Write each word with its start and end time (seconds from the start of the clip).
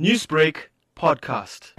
Newsbreak 0.00 0.56
podcast. 0.96 1.70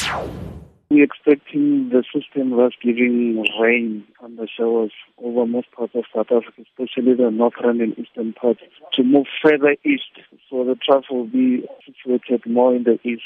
We're 0.90 1.04
expecting 1.04 1.90
the 1.90 2.02
system 2.14 2.52
was 2.52 2.72
giving 2.82 3.46
rain 3.60 4.06
and 4.24 4.38
the 4.38 4.48
showers 4.48 4.94
over 5.22 5.46
most 5.46 5.70
parts 5.74 5.96
of 5.96 6.06
South 6.16 6.28
Africa, 6.32 6.62
especially 6.62 7.14
the 7.16 7.30
northern 7.30 7.82
and 7.82 8.00
eastern 8.00 8.32
parts, 8.32 8.62
to 8.94 9.04
move 9.04 9.26
further 9.44 9.76
east. 9.84 10.16
So 10.50 10.64
the 10.64 10.78
trough 10.82 11.04
will 11.12 11.26
be 11.26 11.68
situated 11.86 12.50
more 12.50 12.74
in 12.74 12.84
the 12.84 12.98
east. 13.04 13.24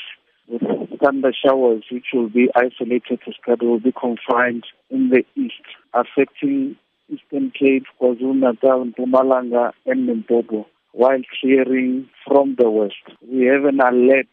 With 0.48 0.64
thunder 1.00 1.34
showers, 1.34 1.84
which 1.92 2.08
will 2.12 2.30
be 2.30 2.50
isolated 2.56 3.20
to 3.26 3.34
spread, 3.34 3.62
will 3.62 3.80
be 3.80 3.92
confined 3.92 4.64
in 4.90 5.12
the 5.12 5.24
east, 5.40 5.62
affecting 5.94 6.78
Eastern 7.10 7.52
Cape, 7.52 7.86
KwaZulu-Natal, 8.02 8.86
Mpumalanga, 8.86 9.72
and 9.86 10.08
Limpopo, 10.08 10.66
while 10.94 11.22
clearing 11.40 12.10
from 12.26 12.56
the 12.58 12.72
west. 12.72 12.96
We 13.22 13.46
have 13.46 13.66
an 13.66 13.82
alert 13.82 14.26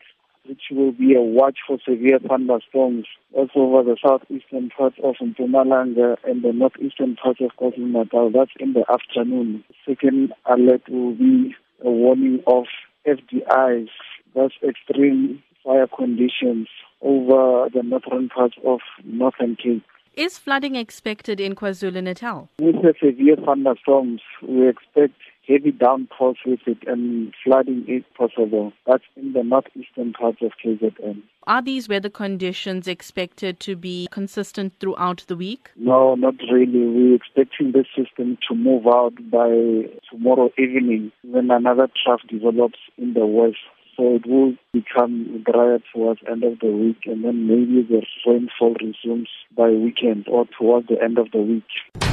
which 0.48 0.62
will 0.70 0.92
be 0.92 1.14
a 1.14 1.20
watch 1.20 1.58
for 1.66 1.78
severe 1.84 2.18
thunderstorms 2.18 3.06
also 3.32 3.60
over 3.60 3.82
the 3.82 3.96
southeastern 4.02 4.70
parts 4.70 4.96
of 5.02 5.16
Mpumalanga 5.16 6.16
and 6.24 6.42
the 6.42 6.52
northeastern 6.52 7.16
parts 7.16 7.40
of 7.40 7.50
KwaZulu-Natal. 7.60 8.30
That's 8.30 8.50
in 8.58 8.72
the 8.72 8.84
afternoon. 8.90 9.64
Second 9.86 10.32
alert 10.46 10.88
will 10.88 11.14
be 11.14 11.54
a 11.84 11.90
warning 11.90 12.42
of 12.46 12.64
FDIs, 13.06 13.88
that's 14.34 14.54
extreme 14.66 15.42
fire 15.64 15.86
conditions 15.86 16.68
over 17.02 17.68
the 17.72 17.82
northern 17.82 18.28
parts 18.28 18.56
of 18.64 18.80
Northern 19.04 19.56
Cape. 19.56 19.84
Is 20.14 20.38
flooding 20.38 20.76
expected 20.76 21.40
in 21.40 21.54
KwaZulu-Natal? 21.54 22.48
With 22.58 22.76
the 22.76 22.94
severe 22.98 23.36
thunderstorms, 23.36 24.22
we 24.42 24.66
expect 24.68 25.12
heavy 25.46 25.72
downpours 25.72 26.36
with 26.44 26.60
it 26.66 26.78
and 26.86 27.32
flooding 27.44 27.84
is 27.88 28.02
possible. 28.16 28.72
That's 28.86 29.04
in 29.16 29.32
the 29.32 29.42
northeastern 29.42 30.12
parts 30.12 30.38
of 30.42 30.52
KZN. 30.64 31.22
Are 31.46 31.62
these 31.62 31.88
weather 31.88 32.10
conditions 32.10 32.88
expected 32.88 33.60
to 33.60 33.76
be 33.76 34.08
consistent 34.10 34.74
throughout 34.80 35.24
the 35.28 35.36
week? 35.36 35.70
No, 35.76 36.16
not 36.16 36.34
really. 36.52 36.86
We're 36.86 37.14
expecting 37.14 37.72
this 37.72 37.86
system 37.96 38.36
to 38.48 38.54
move 38.54 38.86
out 38.86 39.14
by 39.30 39.88
tomorrow 40.10 40.50
evening 40.58 41.12
when 41.22 41.50
another 41.50 41.88
trough 42.04 42.22
develops 42.28 42.78
in 42.98 43.14
the 43.14 43.26
west. 43.26 43.58
So 43.96 44.16
it 44.16 44.26
will 44.26 44.54
become 44.74 45.42
drier 45.50 45.78
towards 45.94 46.20
end 46.30 46.44
of 46.44 46.58
the 46.58 46.70
week 46.70 46.98
and 47.06 47.24
then 47.24 47.46
maybe 47.46 47.82
the 47.82 48.02
rainfall 48.26 48.74
resumes 48.74 49.28
by 49.56 49.70
weekend 49.70 50.26
or 50.28 50.44
towards 50.58 50.88
the 50.88 51.02
end 51.02 51.16
of 51.16 51.30
the 51.30 51.38
week. 51.38 51.64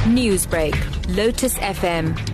Newsbreak, 0.06 0.74
Lotus 1.14 1.58
FM, 1.58 2.33